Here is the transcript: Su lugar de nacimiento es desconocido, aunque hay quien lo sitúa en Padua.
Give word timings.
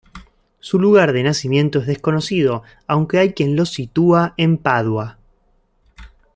Su 0.59 0.79
lugar 0.79 1.13
de 1.13 1.21
nacimiento 1.21 1.77
es 1.77 1.85
desconocido, 1.85 2.63
aunque 2.87 3.19
hay 3.19 3.33
quien 3.33 3.55
lo 3.55 3.67
sitúa 3.67 4.33
en 4.35 4.57
Padua. 4.57 5.19